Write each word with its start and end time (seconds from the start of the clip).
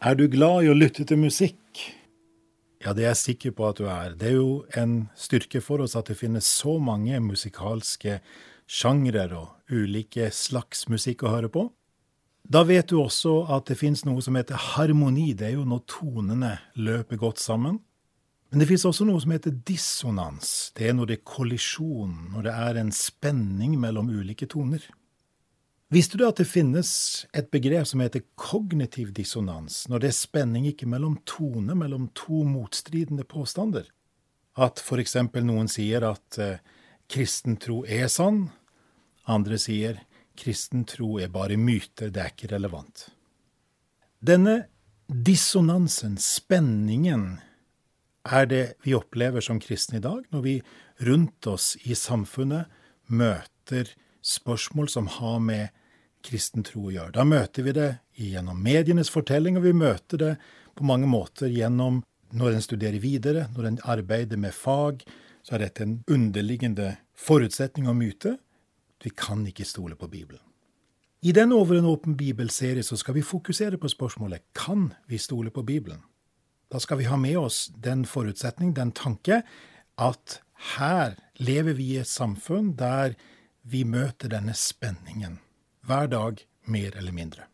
Er 0.00 0.14
du 0.16 0.30
glad 0.32 0.64
i 0.64 0.68
å 0.72 0.74
lytte 0.74 1.04
til 1.04 1.18
musikk? 1.20 1.76
Ja, 2.80 2.94
det 2.96 3.02
er 3.02 3.10
jeg 3.10 3.20
sikker 3.20 3.52
på 3.52 3.66
at 3.68 3.76
du 3.76 3.84
er. 3.84 4.14
Det 4.16 4.30
er 4.30 4.38
jo 4.38 4.62
en 4.80 4.94
styrke 5.12 5.60
for 5.60 5.84
oss 5.84 5.92
at 5.98 6.08
det 6.08 6.16
finnes 6.16 6.46
så 6.48 6.78
mange 6.80 7.18
musikalske 7.20 8.14
sjangre 8.64 9.26
og 9.36 9.68
ulike 9.68 10.30
slags 10.32 10.86
musikk 10.88 11.26
å 11.28 11.34
høre 11.34 11.50
på. 11.52 11.66
Da 12.48 12.62
vet 12.64 12.88
du 12.88 12.96
også 13.02 13.42
at 13.52 13.68
det 13.68 13.76
finnes 13.76 14.06
noe 14.08 14.24
som 14.24 14.40
heter 14.40 14.56
harmoni. 14.72 15.34
Det 15.36 15.50
er 15.50 15.58
jo 15.58 15.66
når 15.68 15.84
tonene 15.92 16.54
løper 16.80 17.20
godt 17.20 17.44
sammen. 17.44 17.76
Men 18.48 18.64
det 18.64 18.70
finnes 18.70 18.88
også 18.88 19.04
noe 19.04 19.20
som 19.20 19.36
heter 19.36 19.52
dissonans. 19.52 20.72
Det 20.80 20.88
er 20.88 20.96
når 20.96 21.12
det 21.12 21.18
er 21.18 21.28
kollisjon, 21.28 22.16
når 22.32 22.48
det 22.48 22.56
er 22.56 22.80
en 22.80 22.96
spenning 22.96 23.76
mellom 23.84 24.08
ulike 24.08 24.48
toner. 24.48 24.88
Visste 25.90 26.18
du 26.18 26.22
at 26.22 26.38
det 26.38 26.46
finnes 26.46 26.88
et 27.34 27.48
begrep 27.50 27.88
som 27.90 27.98
heter 27.98 28.22
kognitiv 28.38 29.08
dissonans, 29.10 29.88
når 29.90 30.04
det 30.04 30.10
er 30.12 30.20
spenning 30.20 30.68
ikke 30.70 30.86
mellom 30.86 31.16
tone, 31.26 31.74
mellom 31.74 32.06
to 32.14 32.44
motstridende 32.46 33.24
påstander? 33.26 33.88
At 34.54 34.78
for 34.78 35.02
eksempel 35.02 35.42
noen 35.48 35.66
sier 35.70 36.06
at 36.06 36.38
eh, 36.38 36.60
kristen 37.10 37.58
tro 37.58 37.80
er 37.90 38.06
sann, 38.06 38.44
andre 39.26 39.58
sier 39.58 39.98
kristen 40.38 40.84
tro 40.86 41.16
er 41.18 41.32
bare 41.34 41.58
myter, 41.58 42.12
det 42.14 42.22
er 42.22 42.30
ikke 42.36 42.52
relevant. 42.54 43.08
Denne 44.22 44.68
dissonansen, 45.10 46.14
spenningen, 46.22 47.40
er 48.30 48.46
det 48.46 48.64
vi 48.86 48.94
opplever 48.94 49.42
som 49.42 49.58
kristne 49.58 49.98
i 49.98 50.06
dag, 50.06 50.22
når 50.30 50.46
vi 50.46 50.54
rundt 51.02 51.50
oss 51.50 51.72
i 51.82 51.98
samfunnet 51.98 52.70
møter 53.10 53.90
spørsmål 54.22 54.90
som 54.92 55.10
har 55.18 55.42
med 55.42 55.79
kristen 56.24 56.64
tro 56.66 56.90
gjør. 56.92 57.12
Da 57.14 57.24
møter 57.24 57.64
vi 57.66 57.74
det 57.76 57.90
gjennom 58.20 58.60
medienes 58.62 59.10
fortelling, 59.12 59.58
og 59.58 59.66
vi 59.66 59.74
møter 59.76 60.20
det 60.20 60.34
på 60.76 60.86
mange 60.86 61.08
måter 61.10 61.50
gjennom 61.52 62.02
når 62.36 62.54
en 62.54 62.64
studerer 62.64 63.00
videre, 63.02 63.48
når 63.56 63.66
en 63.66 63.80
arbeider 63.90 64.38
med 64.38 64.54
fag, 64.54 65.02
så 65.42 65.56
er 65.56 65.64
dette 65.64 65.82
en 65.84 65.98
underliggende 66.10 66.92
forutsetning 67.16 67.88
og 67.90 67.98
myte. 67.98 68.36
Vi 69.02 69.10
kan 69.16 69.42
ikke 69.48 69.66
stole 69.66 69.96
på 69.96 70.08
Bibelen. 70.08 70.42
I 71.22 71.32
den 71.36 71.52
Over 71.52 71.76
en 71.76 71.84
åpen 71.84 72.16
bibelserie 72.16 72.82
så 72.82 72.96
skal 72.96 73.14
vi 73.14 73.22
fokusere 73.22 73.76
på 73.76 73.88
spørsmålet 73.88 74.40
kan 74.56 74.94
vi 75.08 75.18
stole 75.18 75.50
på 75.50 75.62
Bibelen. 75.62 76.00
Da 76.72 76.78
skal 76.78 76.98
vi 76.98 77.08
ha 77.10 77.16
med 77.16 77.36
oss 77.36 77.68
den 77.76 78.06
forutsetning, 78.06 78.72
den 78.76 78.92
tanke, 78.92 79.42
at 79.98 80.40
her 80.76 81.18
lever 81.36 81.76
vi 81.76 81.92
i 81.92 82.00
et 82.00 82.08
samfunn 82.08 82.72
der 82.78 83.16
vi 83.62 83.84
møter 83.84 84.32
denne 84.32 84.54
spenningen 84.56 85.40
hver 85.86 86.10
dag 86.10 86.42
mer 86.64 86.96
eller 86.96 87.12
mindre. 87.12 87.46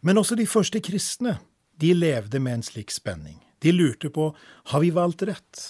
Men 0.00 0.18
også 0.18 0.36
de 0.36 0.46
første 0.48 0.80
kristne, 0.80 1.38
de 1.80 1.92
levde 1.94 2.40
med 2.40 2.58
en 2.60 2.64
slik 2.64 2.90
spenning. 2.92 3.40
De 3.60 3.72
lurte 3.72 4.10
på 4.10 4.30
har 4.72 4.80
vi 4.80 4.90
valgt 4.96 5.22
rett. 5.28 5.60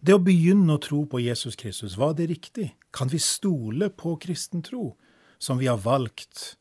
Det 0.00 0.14
å 0.14 0.22
begynne 0.22 0.74
å 0.74 0.82
tro 0.82 1.04
på 1.10 1.20
Jesus 1.22 1.56
Kristus, 1.58 1.96
var 1.98 2.14
det 2.18 2.28
riktig? 2.30 2.70
Kan 2.94 3.10
vi 3.10 3.18
stole 3.22 3.90
på 3.90 4.16
kristen 4.22 4.62
tro, 4.62 4.96
som 5.38 5.58
vi 5.58 5.66
har 5.66 5.78
valgt 5.82 6.56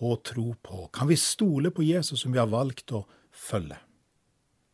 å 0.00 0.16
tro 0.16 0.54
på? 0.62 0.88
Kan 0.92 1.08
vi 1.08 1.16
stole 1.16 1.72
på 1.72 1.84
Jesus, 1.84 2.20
som 2.20 2.32
vi 2.32 2.40
har 2.40 2.48
valgt 2.52 2.92
å 2.92 3.04
følge? 3.32 3.76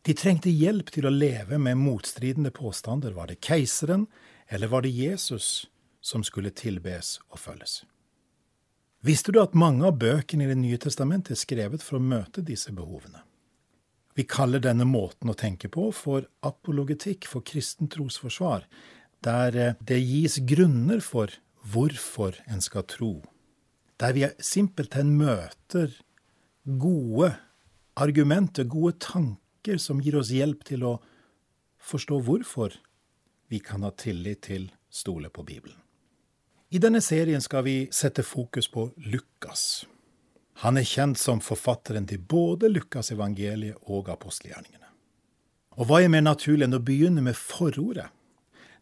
De 0.05 0.12
trengte 0.12 0.52
hjelp 0.52 0.91
til 0.92 1.06
å 1.08 1.14
leve 1.14 1.58
med 1.58 1.80
motstridende 1.80 2.50
påstander. 2.55 3.14
Var 3.16 3.30
det 3.30 3.41
keiseren, 3.41 4.06
eller 4.52 4.69
var 4.69 4.84
det 4.84 4.92
Jesus 4.92 5.66
som 6.05 6.27
skulle 6.27 6.52
tilbes 6.52 7.16
og 7.30 7.41
følges? 7.41 7.82
Visste 9.05 9.34
du 9.36 9.41
at 9.42 9.52
mange 9.52 9.84
av 9.84 9.98
bøkene 10.00 10.47
i 10.47 10.48
Det 10.48 10.56
nye 10.56 10.80
testamentet 10.80 11.34
er 11.34 11.41
skrevet 11.42 11.83
for 11.84 11.98
å 11.98 12.05
møte 12.05 12.41
disse 12.41 12.72
behovene? 12.72 13.20
Vi 14.16 14.24
kaller 14.24 14.62
denne 14.64 14.86
måten 14.88 15.28
å 15.28 15.36
tenke 15.36 15.69
på 15.69 15.91
for 15.92 16.24
apologetikk, 16.47 17.27
for 17.28 17.44
kristen 17.44 17.91
trosforsvar, 17.92 18.64
der 19.20 19.58
eh, 19.60 19.77
det 19.84 20.00
gis 20.00 20.38
grunner 20.48 21.04
for 21.04 21.34
hvorfor 21.69 22.38
en 22.48 22.65
skal 22.65 22.87
tro. 22.88 23.12
Der 24.00 24.16
vi 24.16 24.25
simpelthen 24.41 25.12
møter 25.19 25.92
gode 26.65 27.34
argumenter, 28.00 28.65
gode 28.65 28.97
tanker, 29.04 29.76
som 29.76 30.00
gir 30.00 30.16
oss 30.16 30.32
hjelp 30.32 30.65
til 30.65 30.88
å 30.88 30.97
forstå 31.76 32.25
hvorfor 32.25 32.81
vi 33.53 33.60
kan 33.60 33.84
ha 33.84 33.92
tillit 33.92 34.47
til 34.48 34.71
stole 34.88 35.28
på 35.28 35.44
Bibelen. 35.44 35.84
I 36.74 36.78
denne 36.82 36.98
serien 37.00 37.42
skal 37.42 37.62
vi 37.62 37.74
sette 37.94 38.24
fokus 38.26 38.66
på 38.66 38.88
Lukas. 38.96 39.86
Han 40.64 40.74
er 40.80 40.82
kjent 40.82 41.20
som 41.20 41.38
forfatteren 41.38 42.08
til 42.10 42.18
både 42.18 42.66
Lukas 42.66 43.12
evangeliet 43.14 43.78
og 43.86 44.10
apostelgjerningene. 44.10 44.88
Og 45.78 45.86
hva 45.86 46.00
er 46.02 46.10
mer 46.10 46.24
naturlig 46.26 46.66
enn 46.66 46.74
å 46.74 46.82
begynne 46.82 47.22
med 47.22 47.38
forordet, 47.38 48.08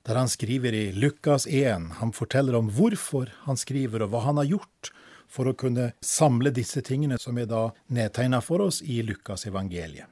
der 0.09 0.17
han 0.17 0.33
skriver 0.33 0.73
i 0.73 0.87
Lukas 0.97 1.45
1. 1.45 1.91
Han 1.99 2.15
forteller 2.17 2.57
om 2.57 2.73
hvorfor 2.73 3.29
han 3.45 3.61
skriver, 3.61 4.07
og 4.07 4.15
hva 4.15 4.25
han 4.25 4.41
har 4.41 4.49
gjort 4.55 4.93
for 5.29 5.53
å 5.53 5.57
kunne 5.65 5.91
samle 6.01 6.55
disse 6.57 6.81
tingene 6.89 7.21
som 7.21 7.37
er 7.37 7.51
da 7.53 7.67
nedtegna 7.93 8.41
for 8.41 8.65
oss 8.71 8.81
i 8.81 9.03
Lukas 9.05 9.45
evangeliet. 9.53 10.09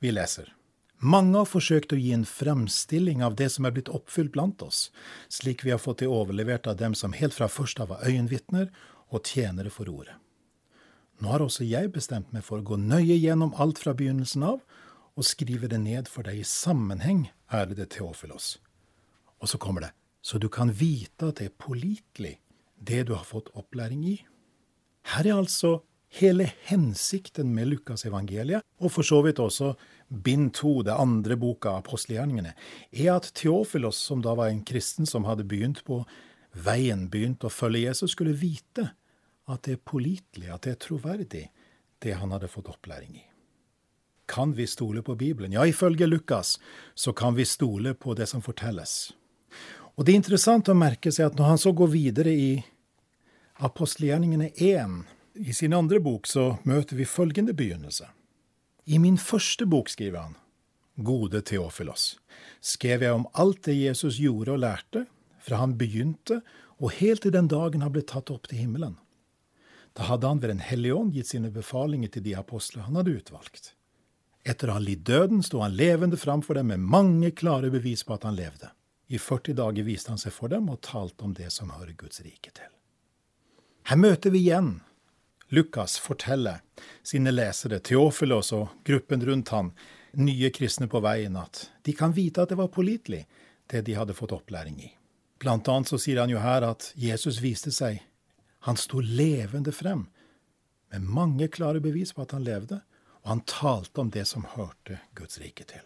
Vi 0.00 0.16
leser. 0.16 0.48
Mange 1.02 1.34
har 1.34 1.48
forsøkt 1.50 1.90
å 1.90 1.98
gi 1.98 2.12
en 2.14 2.22
fremstilling 2.28 3.24
av 3.26 3.34
det 3.34 3.48
som 3.50 3.66
er 3.66 3.72
blitt 3.74 3.90
oppfylt 3.90 4.30
blant 4.36 4.62
oss, 4.62 4.84
slik 5.26 5.64
vi 5.66 5.72
har 5.74 5.80
fått 5.82 5.98
det 6.04 6.06
overlevert 6.06 6.68
av 6.70 6.76
dem 6.78 6.94
som 6.94 7.16
helt 7.18 7.34
fra 7.34 7.48
først 7.50 7.82
av 7.82 7.90
var 7.90 8.04
øyenvitner 8.06 8.68
og 9.10 9.26
tjenere 9.26 9.72
for 9.74 9.90
ordet. 9.90 10.14
Nå 11.18 11.34
har 11.34 11.42
også 11.42 11.66
jeg 11.66 11.90
bestemt 11.94 12.30
meg 12.34 12.46
for 12.46 12.62
å 12.62 12.66
gå 12.66 12.78
nøye 12.78 13.18
gjennom 13.18 13.50
alt 13.58 13.82
fra 13.82 13.96
begynnelsen 13.98 14.46
av 14.46 14.62
og 15.18 15.26
skrive 15.26 15.66
det 15.68 15.82
ned 15.82 16.06
for 16.08 16.22
deg 16.22 16.38
i 16.38 16.46
sammenheng, 16.46 17.26
ærede 17.50 17.88
Teofilos. 17.90 18.56
Og 19.42 19.50
så 19.50 19.58
kommer 19.58 19.88
det, 19.88 19.92
så 20.22 20.38
du 20.38 20.46
kan 20.48 20.70
vite 20.70 21.32
at 21.32 21.42
det 21.42 21.50
er 21.50 21.58
pålitelig, 21.58 22.36
det 22.78 23.08
du 23.10 23.16
har 23.18 23.26
fått 23.26 23.50
opplæring 23.58 24.06
i. 24.06 24.20
Her 25.12 25.26
er 25.26 25.42
altså 25.42 25.80
hele 26.18 26.46
hensikten 26.68 27.50
med 27.54 27.70
Lukas 27.70 28.06
evangeliet, 28.06 28.62
og 28.78 28.92
for 28.92 29.06
så 29.06 29.20
vidt 29.24 29.40
også 29.42 29.72
bind 30.12 30.52
to, 30.54 30.82
det 30.84 30.94
andre 30.94 31.36
boka, 31.40 31.76
apostelgjerningene, 31.80 32.52
er 32.92 33.14
at 33.14 33.30
Theofilos, 33.38 33.96
som 33.96 34.22
da 34.24 34.34
var 34.38 34.52
en 34.52 34.64
kristen 34.66 35.08
som 35.08 35.24
hadde 35.24 35.46
begynt 35.48 35.82
på 35.88 36.02
veien, 36.52 37.08
begynt 37.08 37.44
å 37.44 37.52
følge 37.52 37.86
Jesus, 37.86 38.12
skulle 38.12 38.36
vite 38.36 38.90
at 39.50 39.64
det 39.66 39.78
er 39.78 39.84
pålitelig, 39.88 40.50
at 40.52 40.66
det 40.66 40.76
er 40.76 40.80
troverdig, 40.84 41.44
det 42.02 42.16
han 42.18 42.34
hadde 42.34 42.50
fått 42.50 42.70
opplæring 42.70 43.16
i. 43.16 43.24
Kan 44.28 44.54
vi 44.56 44.66
stole 44.66 45.02
på 45.02 45.16
Bibelen? 45.18 45.52
Ja, 45.52 45.64
ifølge 45.66 46.06
Lukas 46.06 46.58
så 46.94 47.12
kan 47.12 47.34
vi 47.34 47.44
stole 47.44 47.94
på 47.94 48.14
det 48.14 48.28
som 48.30 48.42
fortelles. 48.42 49.12
Og 49.96 50.06
det 50.06 50.14
er 50.14 50.22
interessant 50.22 50.70
å 50.72 50.78
merke 50.78 51.12
seg 51.12 51.28
at 51.28 51.38
når 51.38 51.50
han 51.52 51.60
så 51.60 51.72
går 51.76 51.90
videre 51.92 52.32
i 52.32 52.52
apostelgjerningene 53.62 54.52
1, 54.56 55.02
i 55.42 55.52
sin 55.56 55.74
andre 55.76 56.00
bok, 56.00 56.26
så 56.28 56.56
møter 56.68 56.96
vi 56.96 57.08
følgende 57.08 57.54
begynnelse. 57.56 58.08
I 58.84 58.98
min 58.98 59.18
første 59.18 59.66
bok, 59.66 59.90
skriver 59.92 60.18
han, 60.18 60.38
Gode 60.96 61.40
Teofilos, 61.46 62.16
skrev 62.60 63.02
jeg 63.02 63.14
om 63.14 63.28
alt 63.38 63.62
det 63.64 63.76
Jesus 63.78 64.18
gjorde 64.20 64.56
og 64.56 64.62
lærte, 64.64 65.06
fra 65.42 65.60
han 65.62 65.76
begynte 65.78 66.40
og 66.82 66.92
helt 66.98 67.22
til 67.22 67.34
den 67.34 67.48
dagen 67.50 67.82
han 67.82 67.94
ble 67.94 68.02
tatt 68.06 68.30
opp 68.34 68.48
til 68.50 68.62
himmelen. 68.62 68.96
Da 69.94 70.08
hadde 70.08 70.28
han 70.28 70.40
ved 70.42 70.50
Den 70.50 70.64
hellige 70.64 70.94
ånd 70.94 71.14
gitt 71.14 71.30
sine 71.30 71.50
befalinger 71.50 72.08
til 72.08 72.24
de 72.24 72.36
apostler 72.36 72.86
han 72.86 72.96
hadde 72.96 73.16
utvalgt. 73.18 73.74
Etter 74.42 74.70
å 74.70 74.78
ha 74.78 74.82
lidd 74.82 75.04
døden 75.06 75.42
sto 75.46 75.60
han 75.62 75.76
levende 75.78 76.18
framfor 76.18 76.58
dem 76.58 76.72
med 76.72 76.82
mange 76.82 77.30
klare 77.30 77.70
bevis 77.70 78.02
på 78.02 78.16
at 78.16 78.24
han 78.26 78.38
levde. 78.38 78.72
I 79.12 79.18
40 79.18 79.54
dager 79.54 79.86
viste 79.86 80.10
han 80.10 80.18
seg 80.18 80.34
for 80.34 80.50
dem 80.50 80.70
og 80.72 80.80
talte 80.82 81.24
om 81.24 81.34
det 81.36 81.52
som 81.52 81.70
hører 81.70 81.94
Guds 81.94 82.22
rike 82.24 82.50
til. 82.50 82.70
Her 83.86 83.98
møter 84.00 84.32
vi 84.34 84.46
igjen 84.46 84.80
Lukas 85.52 85.98
forteller 85.98 86.62
sine 87.02 87.30
lesere, 87.30 87.78
Teofilos 87.84 88.54
og 88.56 88.70
gruppen 88.88 89.20
rundt 89.26 89.50
han, 89.52 89.72
nye 90.16 90.48
kristne 90.50 90.88
på 90.88 91.02
veien, 91.04 91.36
at 91.36 91.66
de 91.84 91.92
kan 91.96 92.14
vite 92.16 92.40
at 92.40 92.52
det 92.52 92.56
var 92.56 92.70
pålitelig, 92.72 93.26
det 93.68 93.82
de 93.84 93.96
hadde 93.96 94.16
fått 94.16 94.32
opplæring 94.32 94.78
i. 94.80 94.88
Blant 95.42 95.68
annet 95.68 95.92
så 95.92 95.98
sier 96.00 96.22
han 96.22 96.32
jo 96.32 96.40
her 96.40 96.64
at 96.64 96.88
Jesus 96.96 97.42
viste 97.44 97.72
seg, 97.74 98.00
han 98.64 98.80
sto 98.80 99.02
levende 99.04 99.74
frem, 99.76 100.06
med 100.88 101.04
mange 101.20 101.50
klare 101.52 101.84
bevis 101.84 102.14
på 102.16 102.24
at 102.24 102.32
han 102.32 102.48
levde, 102.48 102.80
og 103.20 103.34
han 103.34 103.44
talte 103.44 104.00
om 104.00 104.08
det 104.14 104.24
som 104.32 104.48
hørte 104.54 105.02
Guds 105.18 105.36
rike 105.42 105.68
til. 105.68 105.84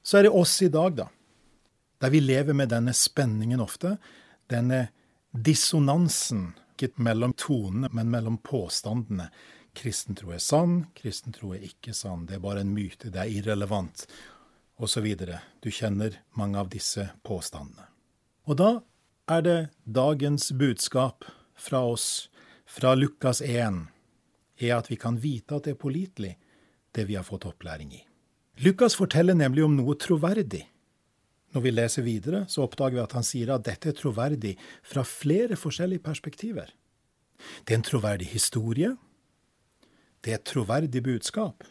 Så 0.00 0.18
er 0.18 0.30
det 0.30 0.32
oss 0.32 0.56
i 0.64 0.72
dag, 0.72 0.96
da, 1.04 1.10
der 2.00 2.16
vi 2.16 2.24
lever 2.24 2.56
med 2.56 2.72
denne 2.72 2.96
spenningen 2.96 3.60
ofte, 3.60 3.98
denne 4.48 4.86
dissonansen 5.32 6.54
ikke 6.72 6.92
mellom 6.96 7.34
tonene, 7.38 7.90
men 7.92 8.10
mellom 8.10 8.38
påstandene. 8.42 9.28
Kristen 9.76 10.16
tro 10.18 10.34
er 10.34 10.42
sann, 10.42 10.86
kristen 10.96 11.32
tro 11.32 11.54
er 11.56 11.64
ikke 11.64 11.94
sann, 11.96 12.26
det 12.28 12.36
er 12.36 12.44
bare 12.44 12.64
en 12.64 12.74
myte, 12.74 13.10
det 13.12 13.20
er 13.22 13.30
irrelevant, 13.38 14.04
osv. 14.76 15.06
Du 15.62 15.70
kjenner 15.72 16.18
mange 16.36 16.60
av 16.60 16.68
disse 16.72 17.08
påstandene. 17.24 17.88
Og 18.48 18.58
da 18.58 18.70
er 19.30 19.44
det 19.46 19.58
dagens 19.84 20.50
budskap 20.58 21.24
fra 21.56 21.84
oss, 21.86 22.28
fra 22.66 22.94
Lukas 22.96 23.40
1, 23.44 23.86
er 24.62 24.76
at 24.76 24.90
vi 24.90 24.98
kan 25.00 25.18
vite 25.20 25.56
at 25.56 25.66
det 25.66 25.76
er 25.76 25.80
pålitelig, 25.80 26.36
det 26.92 27.06
vi 27.08 27.16
har 27.16 27.24
fått 27.24 27.46
opplæring 27.48 27.92
i. 27.96 28.02
Lukas 28.60 28.96
forteller 28.98 29.34
nemlig 29.34 29.64
om 29.64 29.76
noe 29.78 29.96
troverdig. 29.96 30.66
Når 31.52 31.64
vi 31.64 31.72
leser 31.72 32.04
videre, 32.06 32.44
så 32.48 32.64
oppdager 32.64 32.96
vi 32.96 33.02
at 33.04 33.16
han 33.16 33.26
sier 33.26 33.52
at 33.52 33.64
dette 33.66 33.90
er 33.92 33.96
troverdig 33.98 34.54
fra 34.86 35.04
flere 35.04 35.58
forskjellige 35.58 36.04
perspektiver. 36.04 36.72
Det 37.64 37.74
er 37.74 37.80
en 37.80 37.86
troverdig 37.86 38.30
historie, 38.32 38.94
det 40.22 40.32
er 40.32 40.38
et 40.38 40.46
troverdig 40.46 41.02
budskap, 41.02 41.64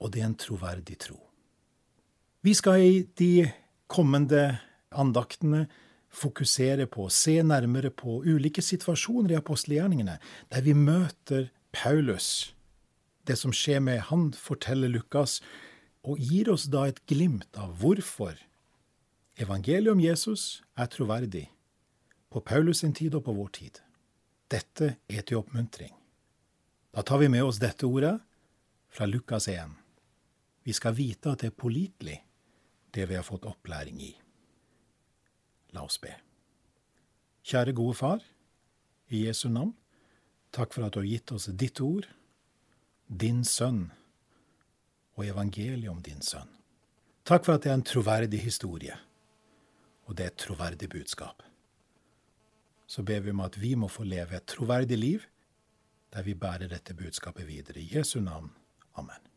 og 0.00 0.12
det 0.12 0.22
er 0.22 0.30
en 0.30 0.38
troverdig 0.38 0.98
tro. 1.00 1.18
Vi 2.44 2.54
skal 2.56 2.84
i 2.84 3.02
de 3.18 3.50
kommende 3.90 4.60
andaktene 4.90 5.66
fokusere 6.10 6.86
på, 6.90 7.08
se 7.08 7.42
nærmere 7.42 7.90
på 7.90 8.20
ulike 8.26 8.62
situasjoner 8.62 9.34
i 9.34 9.38
apostelgjerningene 9.38 10.16
der 10.52 10.64
vi 10.66 10.74
møter 10.74 11.50
Paulus. 11.72 12.54
Det 13.26 13.36
som 13.38 13.52
skjer 13.54 13.82
med 13.84 14.00
han, 14.08 14.30
forteller 14.32 14.90
Lukas, 14.90 15.38
og 16.06 16.20
gir 16.20 16.48
oss 16.52 16.66
da 16.72 16.86
et 16.88 17.00
glimt 17.08 17.56
av 17.58 17.74
hvorfor 17.80 18.38
evangeliet 19.40 19.92
om 19.92 20.00
Jesus 20.00 20.62
er 20.76 20.88
troverdig 20.92 21.46
på 22.30 22.40
Paulus 22.46 22.80
sin 22.80 22.94
tid 22.96 23.16
og 23.18 23.24
på 23.26 23.34
vår 23.36 23.50
tid. 23.58 23.80
Dette 24.50 24.96
er 25.08 25.26
til 25.26 25.40
oppmuntring. 25.40 25.92
Da 26.94 27.04
tar 27.06 27.20
vi 27.22 27.28
med 27.30 27.44
oss 27.46 27.60
dette 27.62 27.86
ordet 27.86 28.16
fra 28.90 29.06
Lukas 29.06 29.48
1. 29.48 29.76
Vi 30.66 30.72
skal 30.74 30.96
vite 30.96 31.30
at 31.30 31.42
det 31.42 31.52
er 31.52 31.58
pålitelig, 31.58 32.18
det 32.94 33.06
vi 33.08 33.18
har 33.18 33.26
fått 33.26 33.46
opplæring 33.46 34.00
i. 34.02 34.10
La 35.74 35.84
oss 35.86 36.00
be. 36.02 36.12
Kjære 37.46 37.74
gode 37.76 37.94
Far, 37.98 38.24
i 39.10 39.26
Jesu 39.26 39.48
navn, 39.48 39.74
takk 40.54 40.74
for 40.74 40.86
at 40.86 40.94
du 40.94 41.00
har 41.00 41.08
gitt 41.08 41.32
oss 41.34 41.48
ditt 41.54 41.80
ord, 41.82 42.08
din 43.06 43.44
sønn 43.46 43.88
og 45.16 45.26
evangeliet 45.26 45.90
om 45.90 46.02
din 46.02 46.22
sønn. 46.22 46.48
Takk 47.24 47.44
for 47.46 47.56
at 47.56 47.64
det 47.64 47.70
er 47.70 47.78
en 47.78 47.86
troverdig 47.86 48.40
historie, 48.42 48.96
og 50.06 50.16
det 50.16 50.24
er 50.26 50.32
et 50.32 50.42
troverdig 50.42 50.88
budskap. 50.90 51.42
Så 52.90 53.02
ber 53.06 53.20
vi 53.20 53.30
om 53.30 53.40
at 53.44 53.60
vi 53.60 53.74
må 53.78 53.88
få 53.88 54.02
leve 54.02 54.36
et 54.36 54.48
troverdig 54.50 54.98
liv 54.98 55.26
der 56.10 56.26
vi 56.26 56.34
bærer 56.34 56.66
dette 56.68 56.94
budskapet 56.94 57.46
videre. 57.46 57.78
I 57.78 57.96
Jesu 57.96 58.20
navn. 58.20 58.50
Amen. 58.98 59.29